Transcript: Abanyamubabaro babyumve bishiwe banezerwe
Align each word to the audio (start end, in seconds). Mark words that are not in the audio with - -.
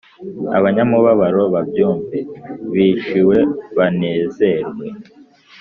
Abanyamubabaro 0.57 1.43
babyumve 1.53 2.17
bishiwe 2.73 3.39
banezerwe 3.77 4.85